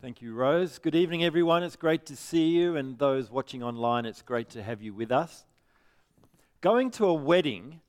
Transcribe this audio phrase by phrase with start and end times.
[0.00, 0.78] Thank you, Rose.
[0.78, 1.64] Good evening, everyone.
[1.64, 5.10] It's great to see you, and those watching online, it's great to have you with
[5.10, 5.44] us.
[6.60, 7.80] Going to a wedding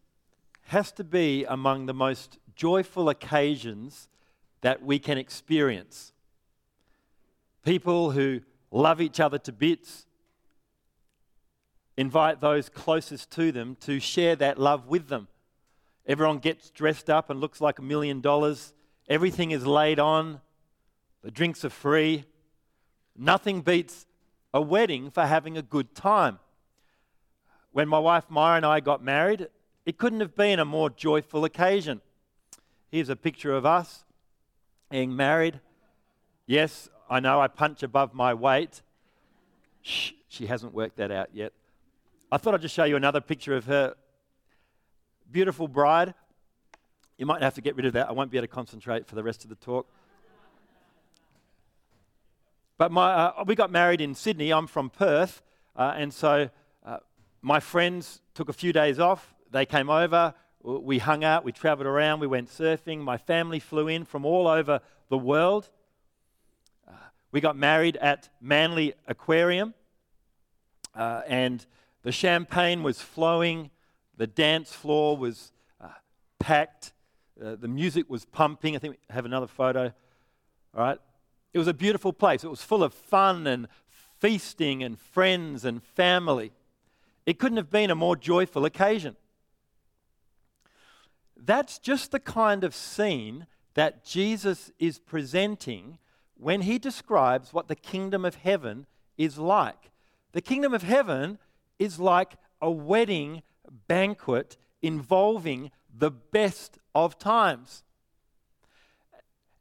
[0.64, 4.10] has to be among the most joyful occasions
[4.62, 6.12] that we can experience.
[7.64, 8.41] People who
[8.71, 10.07] love each other to bits
[11.96, 15.28] invite those closest to them to share that love with them.
[16.07, 18.73] Everyone gets dressed up and looks like a million dollars.
[19.07, 20.41] Everything is laid on
[21.23, 22.25] the drinks are free.
[23.18, 24.05] Nothing beats
[24.54, 26.39] a wedding for having a good time.
[27.71, 29.47] When my wife Myra and I got married,
[29.86, 32.02] it couldn't have been a more joyful occasion.
[32.91, 34.05] Here's a picture of us
[34.89, 35.59] being married.
[36.47, 38.81] Yes, I know I punch above my weight.
[39.81, 41.53] Shh, she hasn't worked that out yet.
[42.31, 43.95] I thought I'd just show you another picture of her
[45.31, 46.13] beautiful bride.
[47.17, 48.09] You might have to get rid of that.
[48.09, 49.88] I won't be able to concentrate for the rest of the talk.
[52.80, 54.52] But my, uh, we got married in Sydney.
[54.52, 55.44] I'm from Perth.
[55.75, 56.49] Uh, and so
[56.85, 56.99] uh,
[57.41, 59.35] my friends took a few days off.
[59.52, 60.33] They came over.
[60.63, 61.44] We hung out.
[61.44, 62.22] We traveled around.
[62.22, 63.00] We went surfing.
[63.00, 65.69] My family flew in from all over the world.
[66.88, 66.94] Uh,
[67.33, 69.73] we got married at Manly Aquarium.
[70.95, 71.66] Uh, and
[72.03, 73.72] the champagne was flowing.
[74.16, 75.89] The dance floor was uh,
[76.39, 76.94] packed.
[77.35, 78.77] the music was pumping.
[78.77, 79.91] I think we have another photo.
[80.73, 81.00] All right.
[81.53, 82.44] It was a beautiful place.
[82.44, 83.67] It was full of fun and
[84.19, 86.52] feasting and friends and family.
[87.25, 89.16] It couldn't have been a more joyful occasion.
[91.38, 95.97] That's just the kind of scene that Jesus is presenting
[96.36, 98.86] when he describes what the kingdom of heaven
[99.17, 99.91] is like.
[100.31, 101.38] The kingdom of heaven
[101.78, 103.41] is like a wedding
[103.88, 107.84] banquet involving the best of times.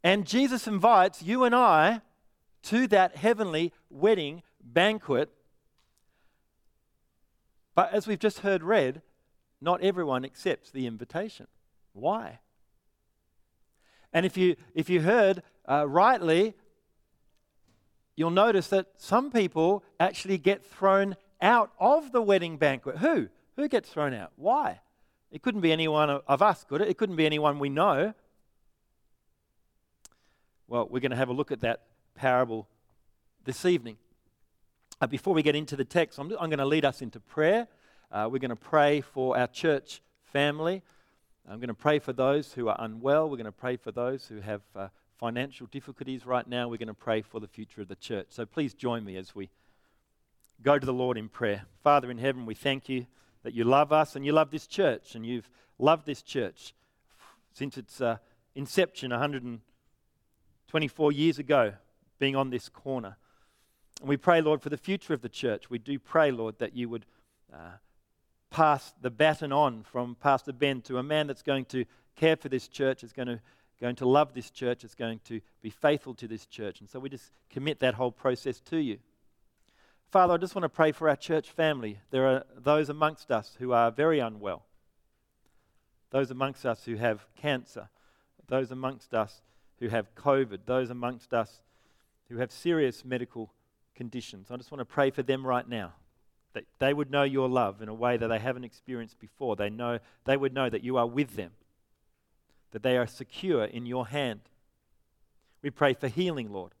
[0.03, 2.01] And Jesus invites you and I
[2.63, 5.29] to that heavenly wedding banquet.
[7.75, 9.01] But as we've just heard read,
[9.61, 11.47] not everyone accepts the invitation.
[11.93, 12.39] Why?
[14.13, 16.55] And if you, if you heard uh, rightly,
[18.15, 22.97] you'll notice that some people actually get thrown out of the wedding banquet.
[22.97, 23.29] Who?
[23.55, 24.31] Who gets thrown out?
[24.35, 24.79] Why?
[25.31, 26.87] It couldn't be anyone of us, could it?
[26.87, 28.13] It couldn't be anyone we know.
[30.69, 31.81] Well, we're going to have a look at that
[32.13, 32.67] parable
[33.43, 33.97] this evening.
[35.01, 37.67] Uh, before we get into the text, I'm, I'm going to lead us into prayer.
[38.11, 40.83] Uh, we're going to pray for our church family.
[41.49, 43.31] I'm going to pray for those who are unwell.
[43.31, 46.67] We're going to pray for those who have uh, financial difficulties right now.
[46.67, 48.27] We're going to pray for the future of the church.
[48.29, 49.49] So please join me as we
[50.61, 51.63] go to the Lord in prayer.
[51.81, 53.07] Father in heaven, we thank you
[53.41, 55.49] that you love us and you love this church, and you've
[55.79, 56.75] loved this church
[57.53, 58.17] since its uh,
[58.53, 59.61] inception 100
[60.69, 61.73] 24 years ago
[62.19, 63.17] being on this corner.
[63.99, 65.69] And we pray, Lord, for the future of the church.
[65.69, 67.05] We do pray, Lord, that you would
[67.51, 67.77] uh,
[68.51, 71.85] pass the baton on from Pastor Ben to a man that's going to
[72.15, 73.39] care for this church, is going to,
[73.81, 76.81] going to love this church, is going to be faithful to this church.
[76.81, 78.99] And so we just commit that whole process to you.
[80.11, 81.99] Father, I just want to pray for our church family.
[82.11, 84.65] There are those amongst us who are very unwell,
[86.11, 87.89] those amongst us who have cancer,
[88.47, 89.41] those amongst us
[89.79, 91.61] who have COVID, those amongst us
[92.29, 93.51] who have serious medical
[93.95, 94.51] conditions.
[94.51, 95.93] I just want to pray for them right now.
[96.53, 99.55] That they would know your love in a way that they haven't experienced before.
[99.55, 101.51] They know they would know that you are with them.
[102.71, 104.41] That they are secure in your hand.
[105.61, 106.71] We pray for healing, Lord,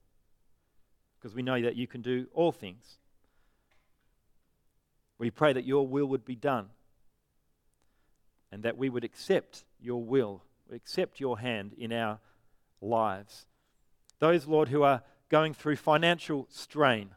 [1.17, 2.97] because we know that you can do all things.
[5.17, 6.69] We pray that your will would be done
[8.51, 10.43] and that we would accept your will,
[10.73, 12.19] accept your hand in our
[12.81, 13.45] lives.
[14.19, 17.11] Those, Lord, who are going through financial strain,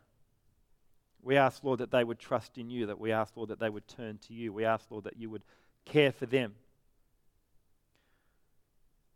[1.23, 3.71] we ask, Lord, that they would trust in you, that we ask, Lord, that they
[3.71, 4.53] would turn to you.
[4.53, 5.45] We ask, Lord, that you would
[5.84, 6.55] care for them.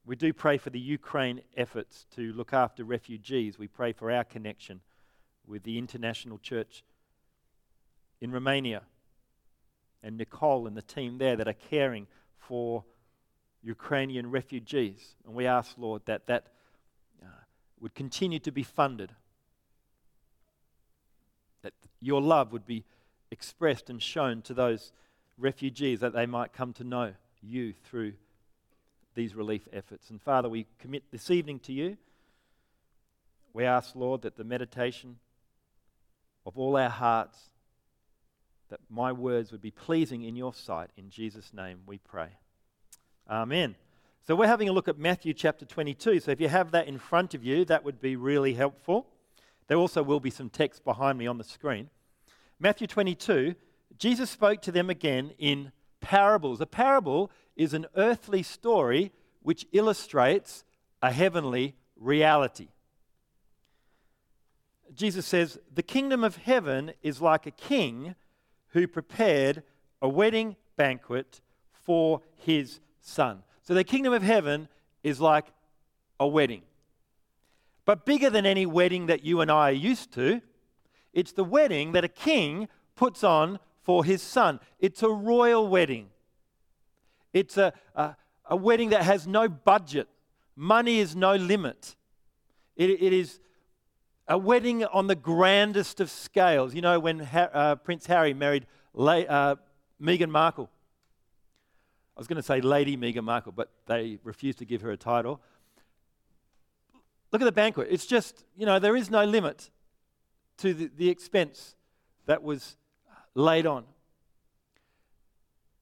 [0.04, 3.58] We do pray for the Ukraine efforts to look after refugees.
[3.58, 4.80] We pray for our connection
[5.46, 6.84] with the International Church
[8.20, 8.82] in Romania
[10.04, 12.06] and Nicole and the team there that are caring
[12.38, 12.84] for
[13.66, 15.16] Ukrainian refugees.
[15.26, 16.46] And we ask, Lord, that that
[17.22, 17.26] uh,
[17.80, 19.12] would continue to be funded,
[21.62, 22.84] that your love would be
[23.30, 24.92] expressed and shown to those
[25.36, 28.12] refugees, that they might come to know you through
[29.14, 30.10] these relief efforts.
[30.10, 31.96] And Father, we commit this evening to you.
[33.52, 35.16] We ask, Lord, that the meditation
[36.44, 37.50] of all our hearts,
[38.68, 40.90] that my words would be pleasing in your sight.
[40.96, 42.28] In Jesus' name we pray.
[43.28, 43.74] Amen.
[44.24, 46.20] So we're having a look at Matthew chapter 22.
[46.20, 49.08] So if you have that in front of you, that would be really helpful.
[49.66, 51.90] There also will be some text behind me on the screen.
[52.60, 53.56] Matthew 22,
[53.98, 56.60] Jesus spoke to them again in parables.
[56.60, 59.10] A parable is an earthly story
[59.42, 60.62] which illustrates
[61.02, 62.68] a heavenly reality.
[64.94, 68.14] Jesus says, The kingdom of heaven is like a king
[68.68, 69.64] who prepared
[70.00, 71.40] a wedding banquet
[71.72, 73.42] for his son.
[73.62, 74.68] So the kingdom of heaven
[75.02, 75.46] is like
[76.18, 76.62] a wedding.
[77.84, 80.40] But bigger than any wedding that you and I are used to,
[81.12, 84.60] it's the wedding that a king puts on for his son.
[84.80, 86.08] It's a royal wedding.
[87.32, 88.16] It's a, a,
[88.46, 90.08] a wedding that has no budget,
[90.56, 91.94] money is no limit.
[92.76, 93.40] It, it is
[94.28, 96.74] a wedding on the grandest of scales.
[96.74, 99.54] You know, when ha- uh, Prince Harry married La- uh,
[100.02, 100.70] Meghan Markle.
[102.16, 104.96] I was going to say Lady Meghan Markle, but they refused to give her a
[104.96, 105.40] title.
[107.30, 107.88] Look at the banquet.
[107.90, 109.70] It's just, you know, there is no limit
[110.58, 111.74] to the, the expense
[112.24, 112.78] that was
[113.34, 113.84] laid on.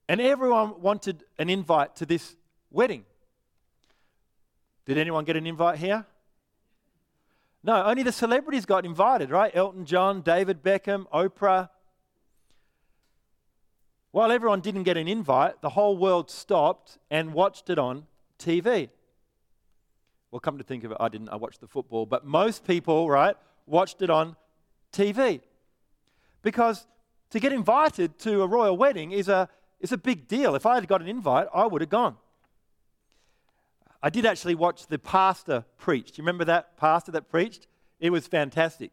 [0.08, 2.34] And everyone wanted an invite to this
[2.70, 3.04] wedding.
[4.86, 6.04] Did anyone get an invite here?
[7.62, 9.50] No, only the celebrities got invited, right?
[9.54, 11.70] Elton John, David Beckham, Oprah.
[14.14, 18.06] While everyone didn't get an invite, the whole world stopped and watched it on
[18.38, 18.88] TV.
[20.30, 23.10] Well, come to think of it, I didn't, I watched the football, but most people,
[23.10, 24.36] right, watched it on
[24.92, 25.40] TV.
[26.42, 26.86] Because
[27.30, 29.48] to get invited to a royal wedding is a,
[29.80, 30.54] is a big deal.
[30.54, 32.14] If I had got an invite, I would have gone.
[34.00, 36.12] I did actually watch the pastor preach.
[36.12, 37.66] Do you remember that pastor that preached?
[37.98, 38.92] It was fantastic.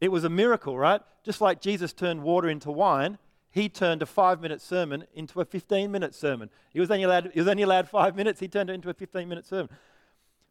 [0.00, 1.00] It was a miracle, right?
[1.24, 3.18] Just like Jesus turned water into wine,
[3.56, 6.50] he turned a five minute sermon into a 15 minute sermon.
[6.68, 8.94] He was, only allowed, he was only allowed five minutes, he turned it into a
[8.94, 9.70] 15 minute sermon.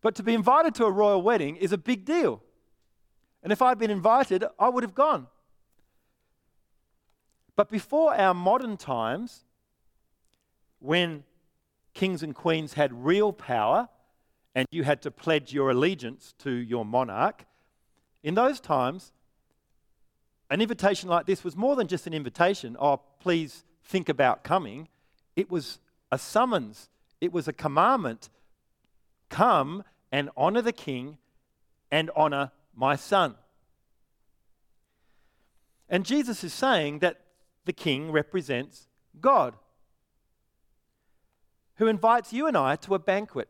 [0.02, 2.42] But to be invited to a royal wedding is a big deal.
[3.44, 5.28] And if I'd been invited, I would have gone.
[7.56, 9.46] But before our modern times,
[10.80, 11.26] when
[11.94, 13.88] kings and queens had real power
[14.56, 17.46] and you had to pledge your allegiance to your monarch,
[18.24, 19.12] in those times,
[20.50, 24.88] an invitation like this was more than just an invitation, oh, please think about coming.
[25.36, 25.80] It was
[26.12, 26.90] a summons,
[27.20, 28.30] it was a commandment
[29.30, 31.18] come and honor the king
[31.92, 33.36] and honor my son.
[35.90, 37.22] And Jesus is saying that
[37.66, 38.88] the king represents
[39.20, 39.56] God
[41.76, 43.50] who invites you and I to a banquet,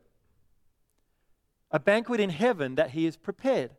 [1.72, 3.72] a banquet in heaven that he has prepared.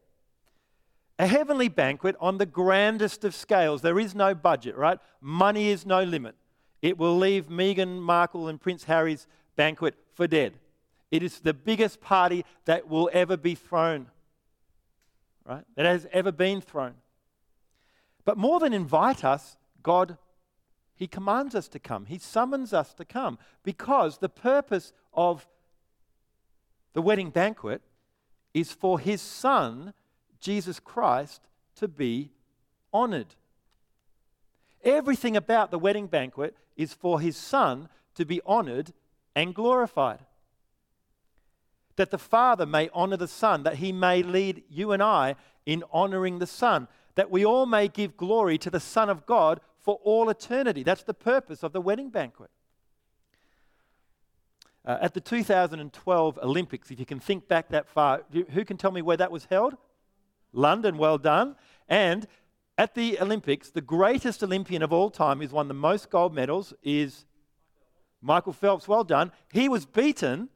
[1.19, 3.83] A heavenly banquet on the grandest of scales.
[3.83, 4.99] There is no budget, right?
[5.21, 6.35] Money is no limit.
[6.83, 9.27] It will leave Meghan Markle and Prince Harry's
[9.57, 10.55] banquet for dead.
[11.11, 14.09] It is the biggest party that will ever be thrown,
[15.45, 15.65] right?
[15.77, 16.95] That has ever been thrown.
[18.25, 20.19] But more than invite us, God
[20.97, 25.47] he commands us to come, He summons us to come because the purpose of
[26.95, 27.83] the wedding banquet
[28.55, 29.93] is for His Son,
[30.41, 31.43] Jesus Christ,
[31.77, 32.31] to be
[32.93, 33.35] honored.
[34.85, 38.93] Everything about the wedding banquet is for His Son to be honored
[39.35, 40.21] and glorified.
[41.97, 45.83] That the Father may honor the Son, that He may lead you and I in
[45.93, 50.01] honoring the Son, that we all may give glory to the Son of God for
[50.05, 50.83] all eternity.
[50.83, 52.51] That's the purpose of the wedding banquet.
[54.85, 58.93] Uh, at the 2012 Olympics, if you can think back that far, who can tell
[58.93, 59.77] me where that was held?
[60.57, 61.55] London, well done.
[61.89, 62.27] And
[62.79, 66.75] at the Olympics, the greatest Olympian of all time, who's won the most gold medals,
[66.83, 67.27] is
[68.21, 68.89] Michael Phelps.
[68.89, 69.33] Well done.
[69.53, 70.49] He was beaten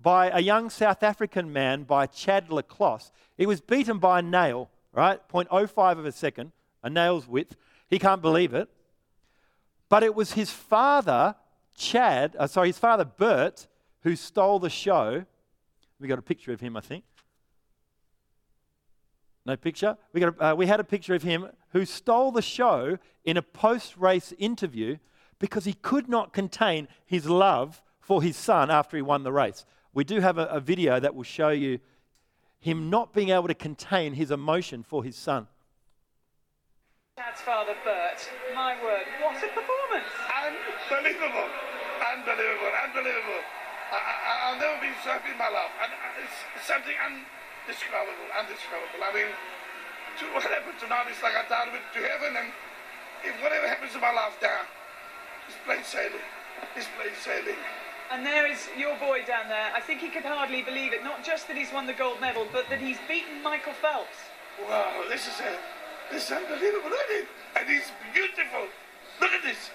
[0.00, 3.12] by a young South African man by Chad le Clos.
[3.36, 5.20] He was beaten by a nail, right?
[5.28, 6.52] 0.05 of a second,
[6.82, 7.56] a nail's width.
[7.88, 8.68] He can't believe it.
[9.88, 11.36] But it was his father,
[11.76, 13.68] Chad, uh, sorry, his father, Bert,
[14.02, 15.24] who stole the show.
[16.00, 17.04] We got a picture of him, I think.
[19.46, 19.96] No picture?
[20.12, 23.36] We, got a, uh, we had a picture of him who stole the show in
[23.36, 24.96] a post race interview
[25.38, 29.64] because he could not contain his love for his son after he won the race.
[29.94, 31.78] We do have a, a video that will show you
[32.58, 35.46] him not being able to contain his emotion for his son.
[37.16, 38.18] Chad's father, Bert.
[38.52, 40.10] My word, what a performance!
[40.26, 41.48] Unbelievable!
[42.02, 42.72] Unbelievable!
[42.82, 43.42] Unbelievable!
[43.92, 45.70] I, have never been so happy in my life.
[45.80, 46.94] And it's something
[47.66, 49.02] undescribable, indescribable.
[49.02, 49.30] I mean,
[50.22, 52.48] to what happened tonight is like I died with to heaven, and
[53.26, 54.70] if whatever happens in my life down,
[55.50, 56.22] it's plain sailing.
[56.78, 57.58] It's plain sailing.
[58.14, 59.74] And there is your boy down there.
[59.74, 61.02] I think he could hardly believe it.
[61.02, 64.14] Not just that he's won the gold medal, but that he's beaten Michael Phelps.
[64.62, 65.50] Wow, this is a,
[66.14, 66.86] this is unbelievable.
[66.86, 67.28] Look at it.
[67.58, 68.70] And he's beautiful.
[69.18, 69.74] Look at this.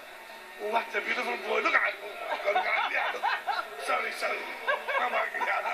[0.64, 1.60] What a beautiful boy.
[1.60, 2.88] Look at oh Look at
[3.84, 4.40] Sorry, sorry.
[4.64, 5.71] Oh Come on, Guyana.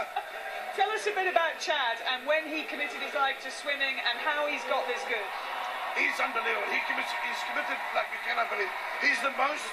[0.78, 4.14] Tell us a bit about Chad and when he committed his life to swimming and
[4.22, 5.26] how he's got this good.
[5.98, 6.70] He's unbelievable.
[6.70, 8.70] He commits, he's committed like you cannot believe.
[9.02, 9.66] He's the most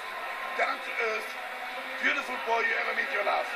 [0.58, 1.30] down to earth,
[2.02, 3.46] beautiful boy you ever meet in your life.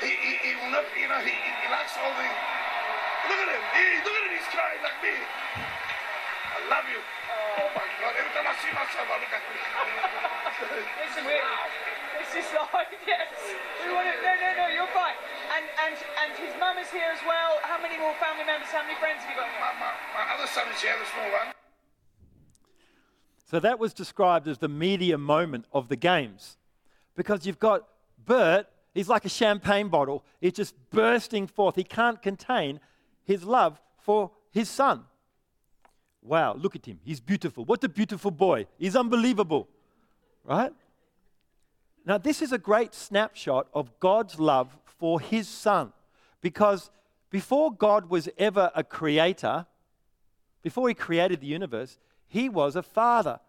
[0.00, 2.28] He, he, he will not, you know, he, he likes all the.
[3.28, 3.64] Look at him.
[3.76, 4.32] He, look at him.
[4.40, 5.16] He's crying like me.
[5.20, 6.96] I love you.
[6.96, 8.12] Oh my God.
[8.16, 9.56] Every time I see myself, I look at me.
[10.96, 11.36] Listen, we
[12.24, 13.36] this is like, yes.
[13.84, 15.18] We want to, no, no, no, you're fine.
[15.90, 17.58] And, and, and his mum is here as well.
[17.62, 19.48] How many more family members, how many friends have you got?
[19.58, 21.54] My, my, my other son is here, the small one.
[23.50, 26.56] So that was described as the media moment of the games.
[27.16, 27.88] Because you've got
[28.24, 31.74] Bert, he's like a champagne bottle, he's just bursting forth.
[31.74, 32.78] He can't contain
[33.24, 35.04] his love for his son.
[36.22, 37.00] Wow, look at him.
[37.02, 37.64] He's beautiful.
[37.64, 38.66] What a beautiful boy.
[38.78, 39.68] He's unbelievable.
[40.44, 40.72] Right?
[42.06, 45.92] Now, this is a great snapshot of God's love for his son.
[46.40, 46.90] Because
[47.30, 49.66] before God was ever a creator,
[50.62, 53.40] before he created the universe, he was a father.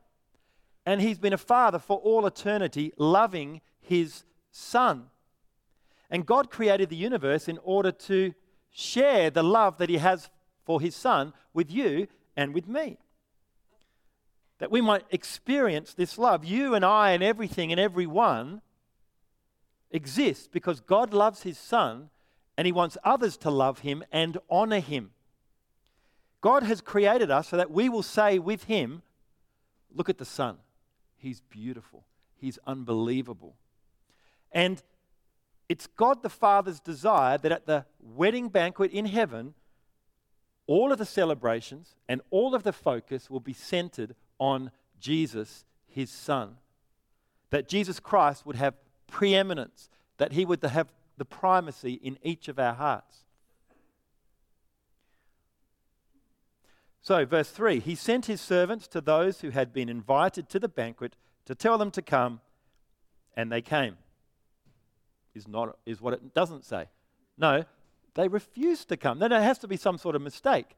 [0.86, 5.08] And he's been a father for all eternity, loving his son.
[6.10, 8.34] And God created the universe in order to
[8.72, 10.29] share the love that he has
[10.65, 12.98] for his son with you and with me.
[14.60, 16.46] That we might experience this love.
[16.46, 18.62] You and I and everything and everyone
[19.91, 22.10] exist because God loves his son
[22.57, 25.12] and he wants others to love him and honor him.
[26.41, 29.03] God has created us so that we will say with Him,
[29.93, 30.57] Look at the Son.
[31.17, 32.05] He's beautiful.
[32.36, 33.55] He's unbelievable.
[34.51, 34.81] And
[35.69, 39.53] it's God the Father's desire that at the wedding banquet in heaven,
[40.67, 46.10] all of the celebrations and all of the focus will be centered on Jesus, His
[46.10, 46.55] Son.
[47.50, 48.75] That Jesus Christ would have
[49.12, 53.25] preeminence, that He would have the primacy in each of our hearts.
[57.01, 60.68] So, verse 3 He sent his servants to those who had been invited to the
[60.68, 61.15] banquet
[61.46, 62.41] to tell them to come,
[63.36, 63.98] and they came.
[65.34, 66.89] Is, not, is what it doesn't say.
[67.38, 67.63] No,
[68.15, 69.20] they refused to come.
[69.20, 70.75] Then there has to be some sort of mistake.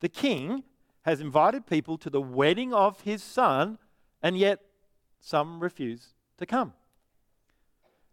[0.00, 0.64] The king
[1.02, 3.78] has invited people to the wedding of his son,
[4.22, 4.60] and yet
[5.20, 6.72] some refuse to come.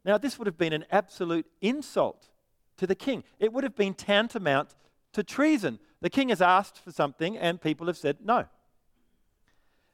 [0.06, 2.30] Now, this would have been an absolute insult
[2.78, 3.24] to the king.
[3.40, 4.76] It would have been tantamount
[5.14, 5.80] to treason.
[6.02, 8.46] The king has asked for something and people have said no.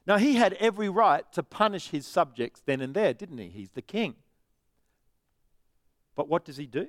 [0.06, 3.48] Now, he had every right to punish his subjects then and there, didn't he?
[3.48, 4.14] He's the king.
[6.14, 6.88] But what does he do?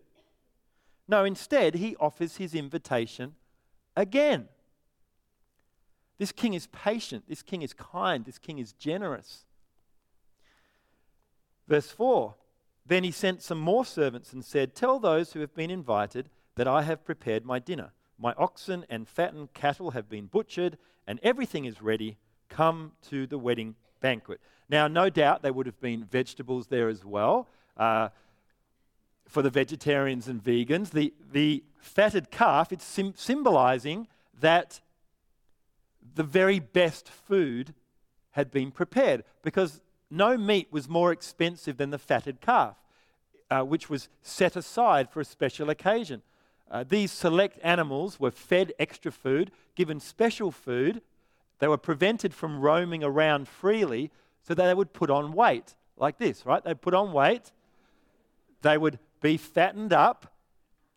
[1.07, 3.35] No, instead, he offers his invitation
[3.95, 4.47] again.
[6.19, 7.25] This king is patient.
[7.27, 8.25] This king is kind.
[8.25, 9.45] This king is generous.
[11.67, 12.35] Verse 4
[12.87, 16.67] Then he sent some more servants and said, Tell those who have been invited that
[16.67, 17.91] I have prepared my dinner.
[18.17, 22.17] My oxen and fattened cattle have been butchered, and everything is ready.
[22.49, 24.39] Come to the wedding banquet.
[24.69, 27.47] Now, no doubt there would have been vegetables there as well.
[27.75, 28.09] Uh,
[29.27, 34.07] for the vegetarians and vegans, the, the fatted calf, it's sim- symbolizing
[34.39, 34.79] that
[36.15, 37.73] the very best food
[38.31, 42.77] had been prepared because no meat was more expensive than the fatted calf,
[43.49, 46.21] uh, which was set aside for a special occasion.
[46.69, 51.01] Uh, these select animals were fed extra food, given special food.
[51.59, 54.11] They were prevented from roaming around freely
[54.43, 56.63] so that they would put on weight, like this, right?
[56.63, 57.51] They'd put on weight,
[58.61, 60.33] they would be fattened up,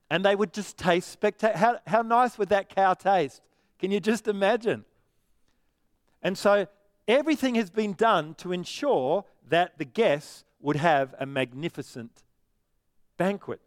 [0.09, 1.59] and they would just taste spectacular.
[1.59, 3.41] How, how nice would that cow taste?
[3.79, 4.85] Can you just imagine?
[6.23, 6.67] And so
[7.09, 12.23] everything has been done to ensure that the guests would have a magnificent
[13.17, 13.61] banquet.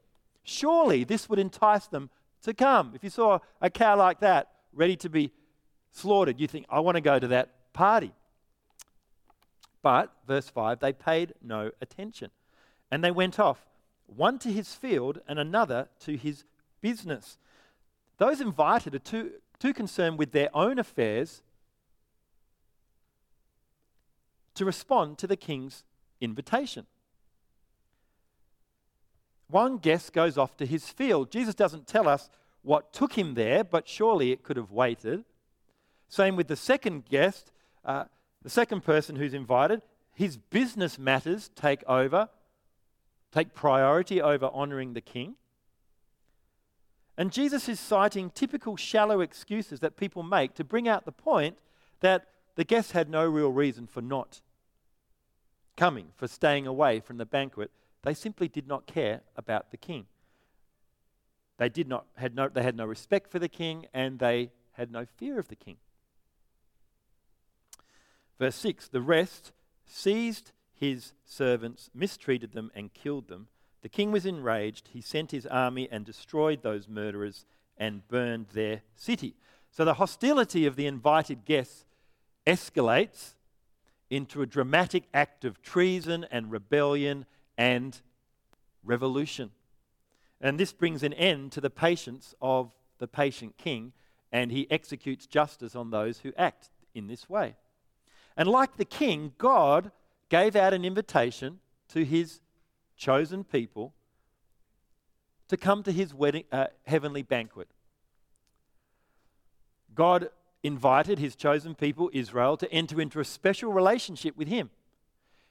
[0.43, 2.09] Surely this would entice them
[2.43, 2.91] to come.
[2.93, 5.31] If you saw a cow like that ready to be
[5.91, 8.11] slaughtered, you think, I want to go to that party.
[9.81, 12.31] But, verse 5, they paid no attention.
[12.89, 13.65] And they went off,
[14.07, 16.43] one to his field and another to his
[16.81, 17.37] business.
[18.17, 21.41] Those invited are too, too concerned with their own affairs
[24.55, 25.83] to respond to the king's
[26.21, 26.85] invitation.
[29.47, 31.31] One guest goes off to his field.
[31.31, 32.29] Jesus doesn't tell us
[32.63, 35.25] what took him there, but surely it could have waited.
[36.07, 37.51] Same with the second guest,
[37.85, 38.05] uh,
[38.41, 39.81] the second person who's invited.
[40.13, 42.29] His business matters take over,
[43.31, 45.35] take priority over honoring the king.
[47.17, 51.57] And Jesus is citing typical shallow excuses that people make to bring out the point
[51.99, 54.41] that the guests had no real reason for not
[55.75, 57.71] coming, for staying away from the banquet.
[58.03, 60.05] They simply did not care about the king.
[61.57, 64.91] They, did not, had no, they had no respect for the king and they had
[64.91, 65.77] no fear of the king.
[68.39, 69.51] Verse 6 The rest
[69.85, 73.47] seized his servants, mistreated them, and killed them.
[73.81, 74.89] The king was enraged.
[74.89, 77.45] He sent his army and destroyed those murderers
[77.77, 79.35] and burned their city.
[79.71, 81.85] So the hostility of the invited guests
[82.45, 83.33] escalates
[84.09, 87.25] into a dramatic act of treason and rebellion
[87.57, 88.01] and
[88.83, 89.51] revolution.
[90.39, 93.93] And this brings an end to the patience of the patient king,
[94.31, 97.55] and he executes justice on those who act in this way.
[98.35, 99.91] And like the king, God
[100.29, 101.59] gave out an invitation
[101.89, 102.41] to his
[102.97, 103.93] chosen people
[105.47, 107.67] to come to his wedding, uh, heavenly banquet.
[109.93, 110.29] God
[110.63, 114.69] invited his chosen people, Israel, to enter into a special relationship with him.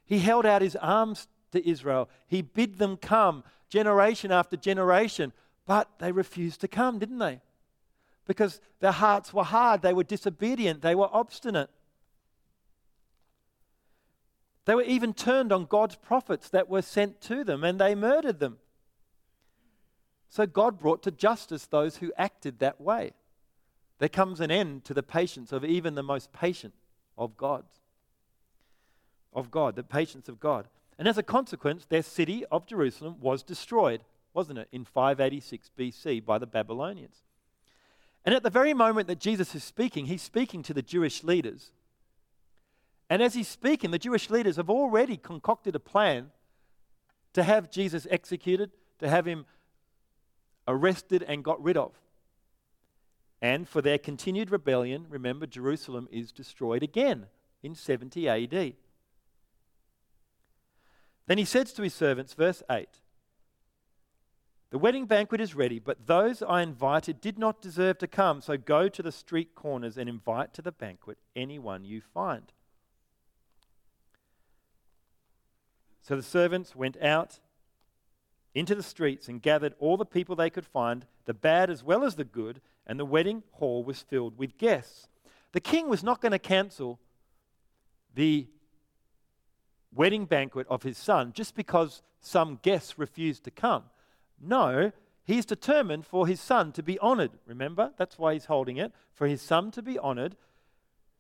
[0.05, 2.09] He held out his arms to Israel.
[2.27, 5.33] He bid them come generation after generation,
[5.67, 7.41] but they refused to come, didn't they?
[8.27, 11.71] Because their hearts were hard, they were disobedient, they were obstinate.
[14.65, 18.39] They were even turned on God's prophets that were sent to them and they murdered
[18.39, 18.59] them.
[20.29, 23.13] So God brought to justice those who acted that way.
[24.03, 26.75] There comes an end to the patience of even the most patient
[27.17, 27.79] of God's.
[29.33, 30.67] Of God, the patience of God.
[30.99, 34.03] And as a consequence, their city of Jerusalem was destroyed,
[34.35, 37.23] wasn't it, in 586 BC by the Babylonians.
[38.25, 41.71] And at the very moment that Jesus is speaking, he's speaking to the Jewish leaders
[43.13, 46.31] and as he's speaking, the Jewish leaders have already concocted a plan
[47.35, 49.45] to have Jesus executed, to have him
[50.67, 51.93] arrested and got rid of.
[53.43, 57.27] And for their continued rebellion, remember, Jerusalem is destroyed again
[57.61, 58.75] in 70 AD.
[61.27, 62.89] Then he says to his servants, verse 8
[64.71, 68.57] The wedding banquet is ready, but those I invited did not deserve to come, so
[68.57, 72.53] go to the street corners and invite to the banquet anyone you find.
[76.01, 77.41] So the servants went out
[78.55, 82.05] into the streets and gathered all the people they could find, the bad as well
[82.05, 85.09] as the good, and the wedding hall was filled with guests.
[85.53, 86.99] The king was not going to cancel
[88.15, 88.47] the
[89.95, 93.85] wedding banquet of his son just because some guests refused to come.
[94.41, 94.93] No,
[95.25, 97.33] he's determined for his son to be honored.
[97.47, 97.93] Remember?
[97.97, 98.93] That's why he's holding it.
[99.15, 100.37] For his son to be honored,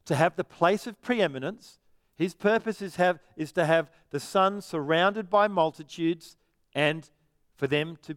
[0.06, 1.78] to have the place of preeminence,
[2.16, 6.36] his purpose is, have, is to have the Son surrounded by multitudes
[6.74, 7.08] and
[7.56, 8.16] for them to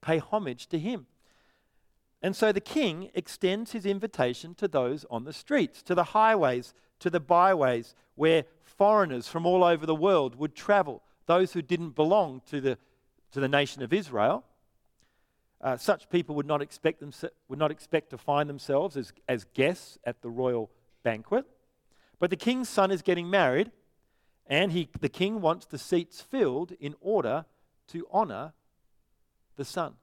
[0.00, 1.06] pay homage to him.
[2.22, 6.74] And so the king extends his invitation to those on the streets, to the highways,
[6.98, 11.94] to the byways, where foreigners from all over the world would travel, those who didn't
[11.94, 12.78] belong to the,
[13.30, 14.44] to the nation of Israel.
[15.60, 17.12] Uh, such people would not, expect them,
[17.48, 20.70] would not expect to find themselves as, as guests at the royal
[21.02, 21.44] banquet.
[22.18, 23.70] But the king's son is getting married,
[24.46, 27.44] and he, the king wants the seats filled in order
[27.88, 28.54] to honor
[29.56, 29.94] the son.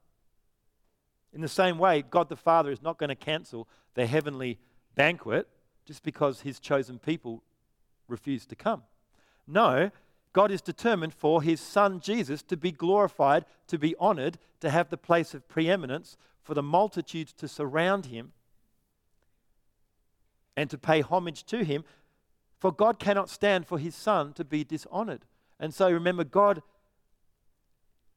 [1.36, 4.58] In the same way, God the Father is not going to cancel the heavenly
[4.96, 5.48] banquet
[5.86, 7.44] just because his chosen people
[8.08, 8.82] refuse to come.
[9.46, 9.92] No,
[10.34, 14.90] God is determined for his son Jesus to be glorified, to be honored, to have
[14.90, 18.32] the place of preeminence, for the multitudes to surround him
[20.58, 21.84] and to pay homage to him
[22.66, 25.26] for God cannot stand for his son to be dishonored.
[25.60, 26.64] And so remember, God,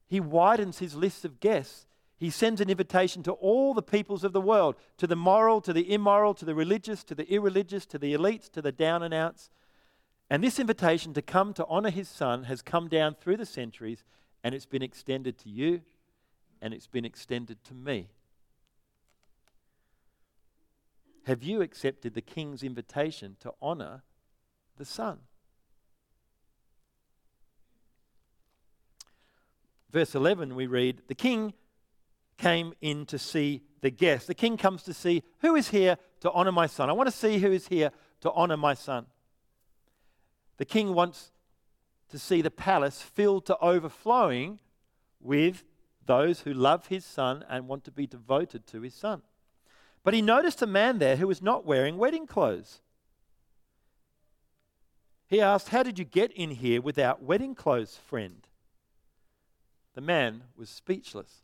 [0.07, 1.85] he widens his list of guests.
[2.19, 5.71] He sends an invitation to all the peoples of the world, to the moral, to
[5.71, 9.13] the immoral, to the religious, to the irreligious, to the elites, to the down and
[9.13, 9.49] outs.
[10.29, 14.03] And this invitation to come to honor his son has come down through the centuries,
[14.43, 15.81] and it's been extended to you,
[16.61, 18.09] and it's been extended to me.
[21.25, 24.03] Have you accepted the king's invitation to honor
[24.79, 25.19] the Son.
[29.91, 31.53] Verse 11, we read, The king
[32.39, 34.25] came in to see the guest.
[34.25, 36.89] The king comes to see who is here to honor my son.
[36.89, 39.05] I want to see who is here to honor my son.
[40.57, 41.31] The king wants
[42.09, 44.59] to see the palace filled to overflowing
[45.21, 45.63] with
[46.05, 49.21] those who love his son and want to be devoted to his son.
[50.03, 52.81] But he noticed a man there who was not wearing wedding clothes.
[55.27, 58.47] He asked, How did you get in here without wedding clothes, friend?
[59.93, 61.43] The man was speechless.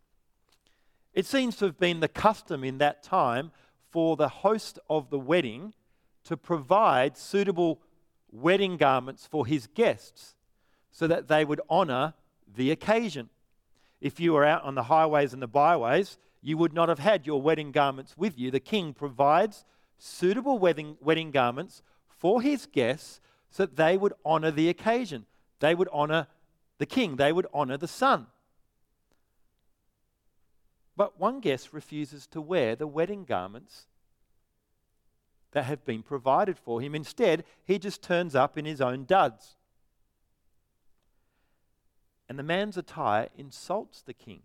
[1.16, 3.52] It seems to have been the custom in that time
[3.90, 5.74] for the host of the wedding
[6.26, 7.80] to provide suitable
[8.30, 10.36] wedding garments for his guests
[10.92, 12.14] so that they would honor
[12.54, 13.30] the occasion.
[14.02, 17.26] If you were out on the highways and the byways, you would not have had
[17.26, 18.52] your wedding garments with you.
[18.52, 19.64] The king provides
[19.98, 25.26] suitable wedding, wedding garments for his guests so that they would honor the occasion.
[25.62, 26.28] They would honor
[26.78, 28.28] the king, they would honor the son.
[30.98, 33.88] But one guest refuses to wear the wedding garments
[35.52, 36.96] that have been provided for him.
[36.96, 39.56] Instead, he just turns up in his own duds.
[42.28, 44.42] And the man's attire insults the king.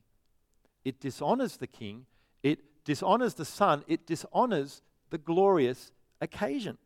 [0.85, 2.07] It dishonors the king.
[2.43, 3.85] It dishonors the son.
[3.87, 6.79] It dishonors the glorious occasion.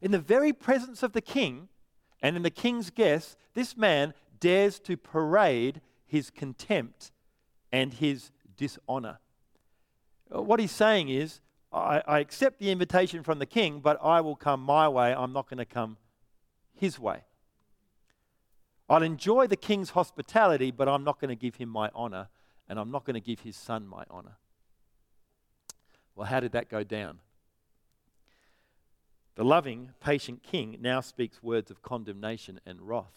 [0.00, 1.68] In the very presence of the king
[2.22, 7.12] and in the king's guests, this man dares to parade his contempt
[7.72, 9.18] and his dishonor.
[10.32, 11.40] Uh, what he's saying is,
[11.72, 15.14] I, I accept the invitation from the king, but I will come my way.
[15.14, 15.96] I'm not going to come
[16.74, 17.22] his way.
[18.88, 22.28] I'll enjoy the king's hospitality, but I'm not going to give him my honor,
[22.68, 24.36] and I'm not going to give his son my honor.
[26.14, 27.20] Well, how did that go down?
[29.36, 33.14] The loving, patient king now speaks words of condemnation and wrath.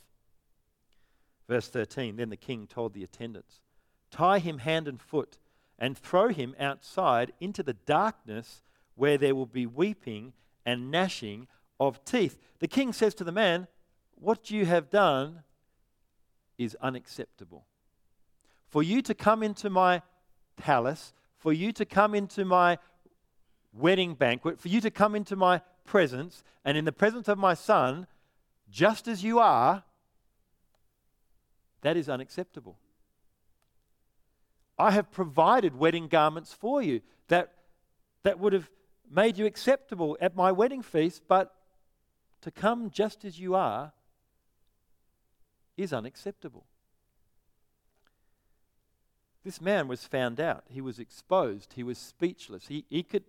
[1.49, 3.59] Verse 13 Then the king told the attendants,
[4.13, 5.39] Tie him hand and foot
[5.79, 8.61] and throw him outside into the darkness
[8.93, 10.33] where there will be weeping
[10.67, 11.47] and gnashing
[11.79, 12.37] of teeth.
[12.59, 13.67] The king says to the man,
[14.13, 15.41] What you have done
[16.59, 17.65] is unacceptable.
[18.67, 20.03] For you to come into my
[20.57, 22.77] palace, for you to come into my
[23.73, 27.55] wedding banquet, for you to come into my presence, and in the presence of my
[27.55, 28.05] son,
[28.69, 29.83] just as you are,
[31.81, 32.77] that is unacceptable.
[34.83, 37.53] I have provided wedding garments for you that,
[38.23, 38.69] that would have
[39.09, 41.55] made you acceptable at my wedding feast, but
[42.41, 43.93] to come just as you are
[45.77, 46.65] is unacceptable.
[49.45, 50.65] This man was found out.
[50.67, 51.73] He was exposed.
[51.77, 52.67] He was speechless.
[52.67, 53.23] He, he could,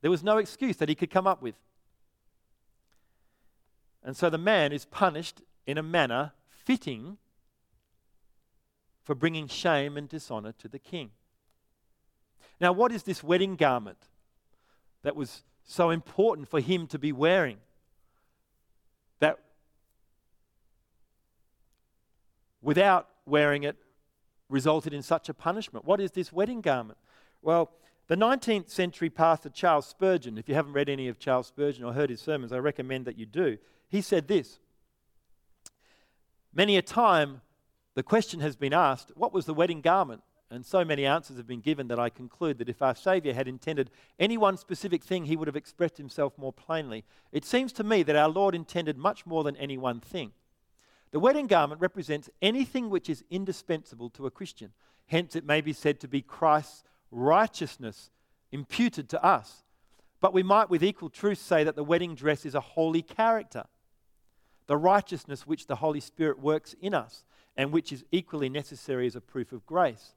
[0.00, 1.56] there was no excuse that he could come up with.
[4.02, 7.18] And so the man is punished in a manner fitting
[9.06, 11.10] for bringing shame and dishonor to the king.
[12.60, 13.98] Now, what is this wedding garment
[15.04, 17.58] that was so important for him to be wearing?
[19.20, 19.38] That
[22.60, 23.76] without wearing it
[24.48, 25.84] resulted in such a punishment.
[25.84, 26.98] What is this wedding garment?
[27.42, 27.70] Well,
[28.08, 31.92] the 19th century pastor Charles Spurgeon, if you haven't read any of Charles Spurgeon or
[31.92, 33.58] heard his sermons, I recommend that you do.
[33.88, 34.58] He said this
[36.52, 37.42] Many a time
[37.96, 40.22] the question has been asked, What was the wedding garment?
[40.48, 43.48] And so many answers have been given that I conclude that if our Saviour had
[43.48, 47.04] intended any one specific thing, he would have expressed himself more plainly.
[47.32, 50.30] It seems to me that our Lord intended much more than any one thing.
[51.10, 54.70] The wedding garment represents anything which is indispensable to a Christian.
[55.06, 58.10] Hence, it may be said to be Christ's righteousness
[58.52, 59.64] imputed to us.
[60.20, 63.64] But we might, with equal truth, say that the wedding dress is a holy character,
[64.66, 67.24] the righteousness which the Holy Spirit works in us
[67.56, 70.14] and which is equally necessary as a proof of grace.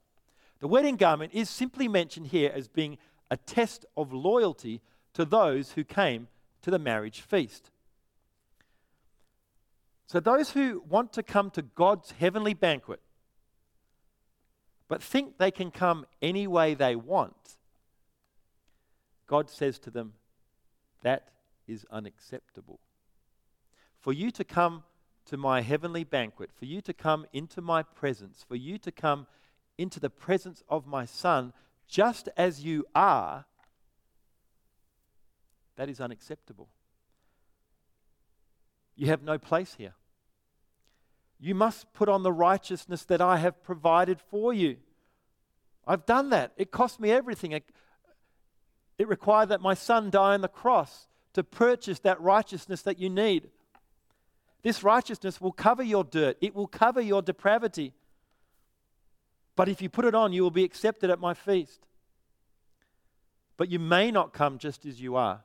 [0.60, 2.98] The wedding garment is simply mentioned here as being
[3.30, 4.80] a test of loyalty
[5.14, 6.28] to those who came
[6.62, 7.70] to the marriage feast.
[10.06, 13.00] So, those who want to come to God's heavenly banquet,
[14.88, 17.56] but think they can come any way they want,
[19.28, 20.14] God says to them,
[21.02, 21.28] that
[21.68, 22.80] is unacceptable.
[24.00, 24.84] For you to come
[25.26, 29.26] to my heavenly banquet, for you to come into my presence, for you to come
[29.78, 31.52] into the presence of my Son,
[31.86, 33.44] just as you are,
[35.76, 36.68] that is unacceptable.
[38.96, 39.94] You have no place here.
[41.38, 44.76] You must put on the righteousness that I have provided for you.
[45.86, 46.52] I've done that.
[46.56, 47.52] It cost me everything.
[47.52, 47.64] It,
[48.98, 53.08] it required that my son die on the cross to purchase that righteousness that you
[53.08, 53.48] need.
[54.62, 57.94] This righteousness will cover your dirt, it will cover your depravity.
[59.56, 61.80] But if you put it on, you will be accepted at my feast.
[63.56, 65.42] But you may not come just as you are,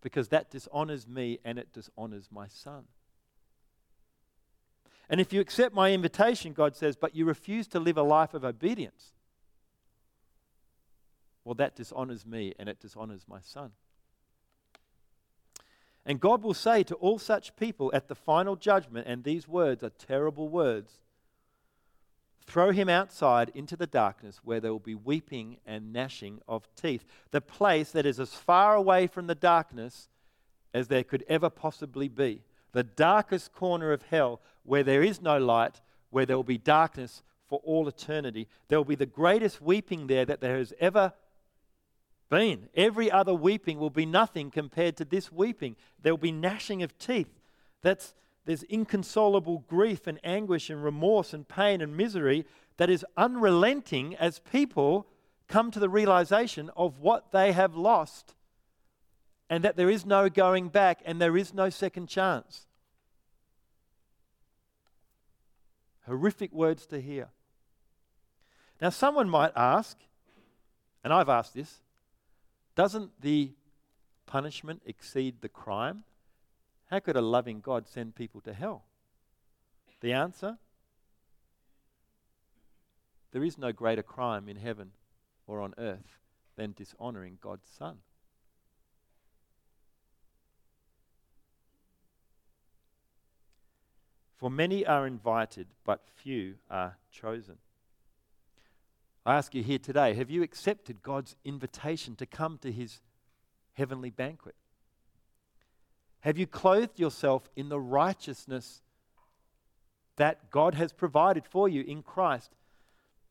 [0.00, 2.84] because that dishonors me and it dishonors my son.
[5.10, 8.34] And if you accept my invitation, God says, but you refuse to live a life
[8.34, 9.12] of obedience,
[11.44, 13.72] well, that dishonors me and it dishonors my son.
[16.08, 19.84] And God will say to all such people at the final judgment, and these words
[19.84, 21.02] are terrible words
[22.48, 27.04] Throw him outside into the darkness where there will be weeping and gnashing of teeth.
[27.30, 30.08] The place that is as far away from the darkness
[30.72, 32.40] as there could ever possibly be.
[32.72, 37.22] The darkest corner of hell where there is no light, where there will be darkness
[37.50, 38.48] for all eternity.
[38.68, 41.12] There will be the greatest weeping there that there has ever
[42.30, 42.68] been.
[42.74, 45.76] Every other weeping will be nothing compared to this weeping.
[46.00, 47.40] There will be gnashing of teeth.
[47.82, 48.14] That's
[48.44, 52.46] there's inconsolable grief and anguish and remorse and pain and misery
[52.78, 55.06] that is unrelenting as people
[55.48, 58.34] come to the realization of what they have lost
[59.50, 62.66] and that there is no going back and there is no second chance.
[66.06, 67.28] Horrific words to hear.
[68.80, 69.98] Now, someone might ask,
[71.04, 71.82] and I've asked this
[72.78, 73.50] doesn't the
[74.24, 76.04] punishment exceed the crime?
[76.88, 78.84] How could a loving God send people to hell?
[80.00, 80.58] The answer?
[83.32, 84.92] There is no greater crime in heaven
[85.48, 86.20] or on earth
[86.54, 87.96] than dishonoring God's Son.
[94.36, 97.56] For many are invited, but few are chosen.
[99.28, 103.02] I ask you here today have you accepted God's invitation to come to his
[103.74, 104.54] heavenly banquet?
[106.20, 108.80] Have you clothed yourself in the righteousness
[110.16, 112.52] that God has provided for you in Christ?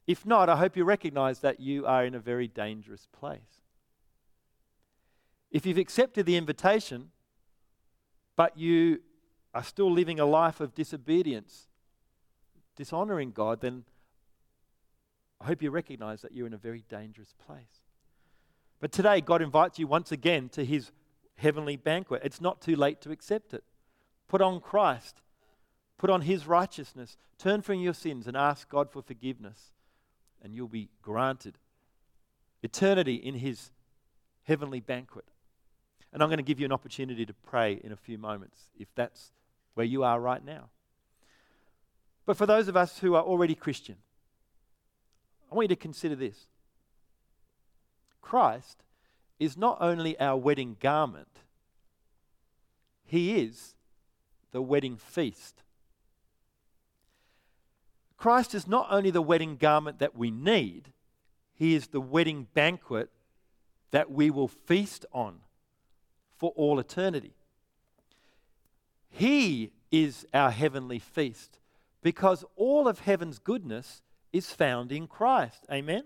[0.05, 3.63] If not, I hope you recognize that you are in a very dangerous place.
[5.49, 7.09] If you've accepted the invitation,
[8.35, 8.99] but you
[9.51, 11.69] are still living a life of disobedience,
[12.75, 13.85] dishonoring God, then
[15.39, 17.81] I hope you recognize that you're in a very dangerous place.
[18.79, 20.91] But today, God invites you once again to his
[21.37, 22.21] heavenly banquet.
[22.23, 23.63] It's not too late to accept it.
[24.27, 25.21] Put on Christ,
[25.97, 29.71] put on His righteousness, turn from your sins and ask God for forgiveness,
[30.43, 31.57] and you'll be granted
[32.61, 33.71] eternity in His
[34.43, 35.25] heavenly banquet.
[36.11, 38.87] And I'm going to give you an opportunity to pray in a few moments if
[38.95, 39.31] that's
[39.75, 40.69] where you are right now.
[42.25, 43.97] But for those of us who are already Christian,
[45.51, 46.47] I want you to consider this
[48.21, 48.83] Christ
[49.39, 51.39] is not only our wedding garment,
[53.05, 53.75] He is
[54.51, 55.63] the wedding feast.
[58.17, 60.91] Christ is not only the wedding garment that we need,
[61.53, 63.09] He is the wedding banquet
[63.91, 65.39] that we will feast on
[66.35, 67.33] for all eternity.
[69.09, 71.59] He is our heavenly feast
[72.01, 74.01] because all of heaven's goodness
[74.37, 75.65] is found in Christ.
[75.71, 76.03] Amen?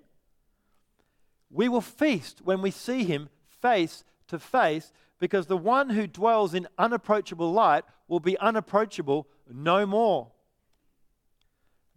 [1.49, 6.53] We will feast when we see him face to face because the one who dwells
[6.53, 10.31] in unapproachable light will be unapproachable no more.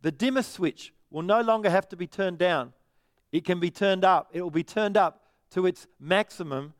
[0.02, 2.72] The dimmer switch will no longer have to be turned down,
[3.34, 4.30] it can be turned up.
[4.32, 6.74] It will be turned up to its maximum,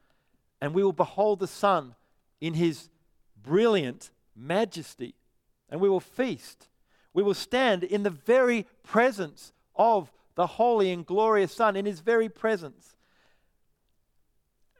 [0.60, 1.96] and we will behold the Son
[2.40, 2.90] in his
[3.42, 5.16] brilliant majesty,
[5.68, 6.68] and we will feast.
[7.14, 12.00] We will stand in the very presence of the holy and glorious Son in his
[12.00, 12.96] very presence.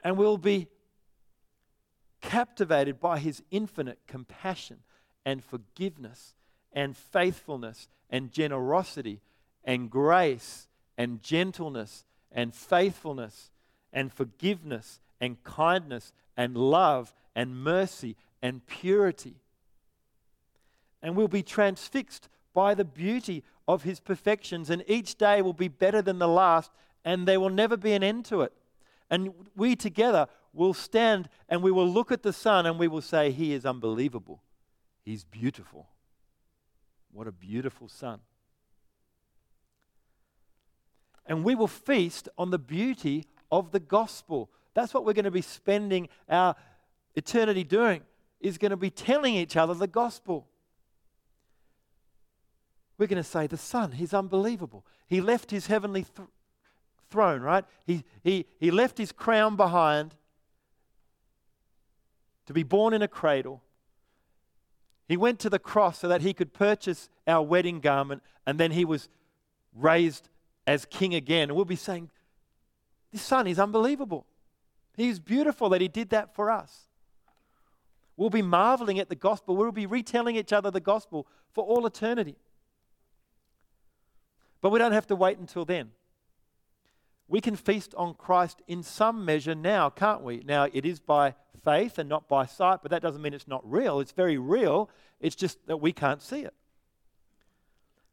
[0.03, 0.67] And we'll be
[2.21, 4.79] captivated by his infinite compassion
[5.25, 6.35] and forgiveness
[6.73, 9.21] and faithfulness and generosity
[9.63, 10.69] and grace
[10.99, 13.51] and gentleness and faithfulness
[13.93, 19.37] and forgiveness and kindness and love and mercy and purity.
[21.05, 25.69] And we'll be transfixed by the beauty of his perfections, and each day will be
[25.69, 26.73] better than the last,
[27.05, 28.53] and there will never be an end to it.
[29.11, 33.03] And we together will stand and we will look at the Son and we will
[33.03, 34.43] say, He is unbelievable.
[35.05, 35.89] He's beautiful.
[37.13, 38.21] What a beautiful Son.
[41.27, 44.51] And we will feast on the beauty of the gospel.
[44.75, 46.57] That's what we're going to be spending our
[47.15, 48.03] eternity doing,
[48.41, 50.49] is going to be telling each other the gospel
[52.99, 54.85] we're going to say the Son, He's unbelievable.
[55.07, 56.29] He left His heavenly th-
[57.11, 57.65] throne, right?
[57.87, 60.15] He, he, he left His crown behind
[62.47, 63.63] to be born in a cradle.
[65.09, 68.71] He went to the cross so that He could purchase our wedding garment, and then
[68.71, 69.09] He was
[69.75, 70.29] raised
[70.67, 71.51] as King again.
[71.51, 72.11] And we'll be saying,
[73.13, 74.27] This Son is unbelievable.
[74.97, 76.87] He's beautiful that He did that for us.
[78.17, 79.57] We'll be marveling at the gospel.
[79.57, 82.37] We'll be retelling each other the gospel for all eternity.
[84.65, 85.91] But we don't have to wait until then.
[87.29, 90.43] We can feast on Christ in some measure now, can't we?
[90.47, 93.61] Now, it is by faith and not by sight, but that doesn't mean it's not
[93.71, 94.01] real.
[94.01, 94.89] It's very real.
[95.21, 96.55] It's just that we can't see it.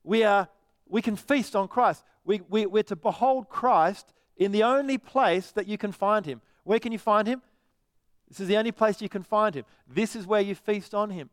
[0.03, 0.49] We are
[0.89, 2.03] we can feast on Christ.
[2.25, 6.41] We, we, we're to behold Christ in the only place that you can find him.
[6.65, 7.41] Where can you find him?
[8.27, 9.63] This is the only place you can find him.
[9.87, 11.29] This is where you feast on him.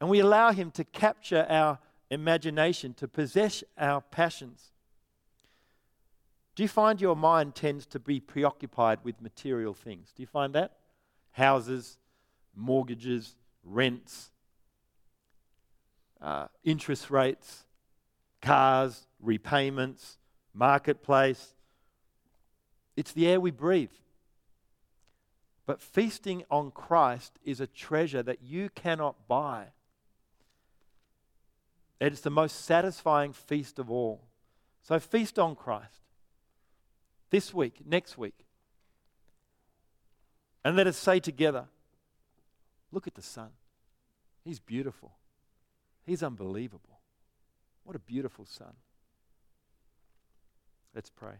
[0.00, 1.78] And we allow him to capture our
[2.12, 4.70] imagination, to possess our passions.
[6.54, 10.12] Do you find your mind tends to be preoccupied with material things?
[10.14, 10.76] Do you find that?
[11.32, 11.96] Houses,
[12.54, 14.30] mortgages, rents,
[16.20, 17.64] uh, interest rates,
[18.42, 20.18] cars, repayments,
[20.52, 21.54] marketplace.
[22.94, 23.90] It's the air we breathe.
[25.64, 29.68] But feasting on Christ is a treasure that you cannot buy.
[32.10, 34.22] It's the most satisfying feast of all.
[34.82, 36.00] So feast on Christ
[37.30, 38.44] this week, next week.
[40.64, 41.66] And let us say together,
[42.90, 43.50] look at the Son.
[44.44, 45.12] He's beautiful.
[46.04, 46.98] He's unbelievable.
[47.84, 48.74] What a beautiful Son.
[50.94, 51.34] Let's pray.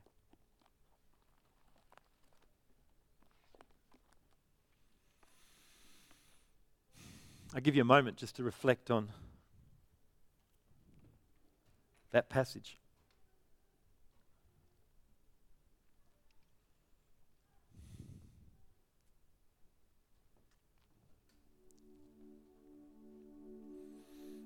[7.52, 9.08] I give you a moment just to reflect on
[12.12, 12.78] that passage.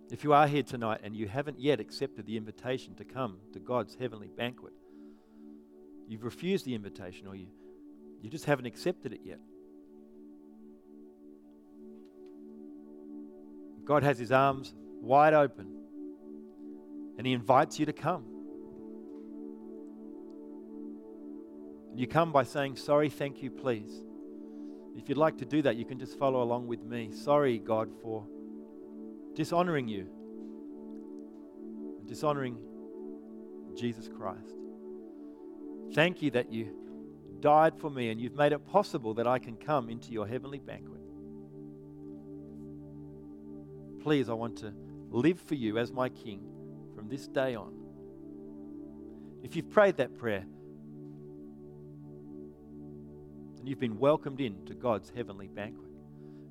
[0.09, 3.59] If you are here tonight and you haven't yet accepted the invitation to come to
[3.59, 4.73] God's heavenly banquet,
[6.09, 7.49] you've refused the invitation or you,
[8.23, 9.41] you just haven't accepted it yet.
[13.85, 15.86] God has his arms wide open
[17.19, 18.25] and he invites you to come.
[21.95, 24.03] You come by saying, Sorry, thank you, please.
[24.97, 27.11] If you'd like to do that, you can just follow along with me.
[27.13, 28.27] Sorry, God, for
[29.35, 30.07] dishonoring you,
[32.07, 32.59] dishonoring
[33.75, 34.55] Jesus Christ.
[35.95, 36.75] Thank you that you
[37.41, 40.59] died for me and you've made it possible that I can come into your heavenly
[40.59, 41.01] banquet.
[44.03, 44.73] Please, I want to
[45.11, 46.41] live for you as my King
[47.07, 47.73] from this day on.
[49.43, 50.45] If you've prayed that prayer
[53.59, 55.85] and you've been welcomed in to God's heavenly banquet,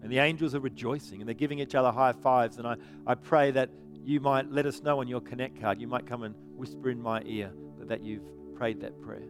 [0.01, 2.57] and the angels are rejoicing and they're giving each other high fives.
[2.57, 2.75] And I,
[3.07, 3.69] I pray that
[4.03, 5.81] you might let us know on your Connect card.
[5.81, 9.27] You might come and whisper in my ear that, that you've prayed that prayer.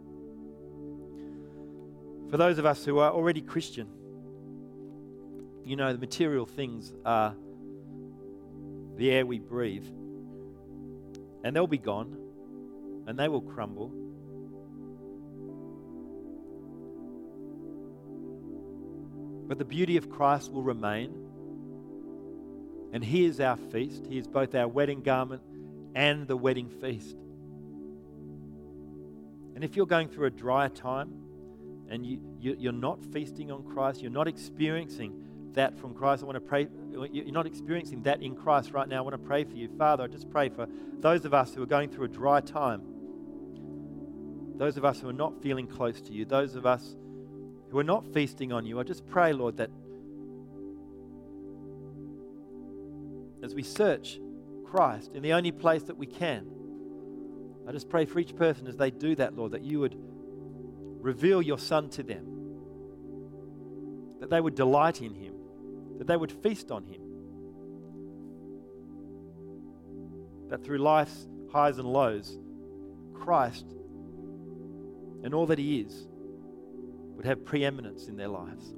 [2.30, 3.88] For those of us who are already Christian,
[5.64, 7.36] you know, the material things are
[8.98, 9.88] the air we breathe,
[11.46, 12.18] and they'll be gone,
[13.06, 13.92] and they will crumble.
[19.48, 21.14] But the beauty of Christ will remain.
[22.94, 24.08] And He is our feast.
[24.10, 25.44] He is both our wedding garment
[25.94, 27.16] and the wedding feast.
[29.54, 31.14] And if you're going through a dry time
[31.90, 35.14] and you, you, are not feasting on Christ, you're not experiencing
[35.54, 36.68] that from Christ, I want to pray.
[37.12, 39.00] You're not experiencing that in Christ right now.
[39.00, 39.70] I want to pray for you.
[39.78, 40.68] Father, I just pray for
[41.00, 42.82] those of us who are going through a dry time,
[44.58, 46.96] those of us who are not feeling close to you, those of us
[47.70, 49.70] who are not feasting on you, I just pray, Lord, that
[53.44, 54.20] as we search
[54.66, 56.48] Christ in the only place that we can,
[57.68, 59.98] I just pray for each person as they do that, Lord, that you would
[61.02, 62.26] reveal your Son to them,
[64.20, 65.35] that they would delight in him,
[65.98, 67.02] that they would feast on him,
[70.50, 72.38] that through life's highs and lows,
[73.14, 73.66] Christ
[75.24, 76.08] and all that he is
[77.16, 78.74] would have preeminence in their lives.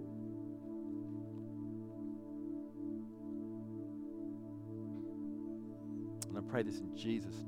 [6.30, 7.47] And I pray this in Jesus' name.